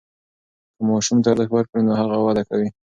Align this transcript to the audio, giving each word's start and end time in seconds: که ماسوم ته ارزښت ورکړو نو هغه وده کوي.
که 0.75 0.81
ماسوم 0.87 1.17
ته 1.23 1.27
ارزښت 1.31 1.49
ورکړو 1.53 1.85
نو 1.87 1.91
هغه 2.01 2.15
وده 2.19 2.43
کوي. 2.49 2.69